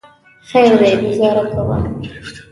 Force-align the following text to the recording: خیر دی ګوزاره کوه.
خیر 0.49 0.71
دی 0.79 0.91
ګوزاره 1.01 1.43
کوه. 1.51 1.77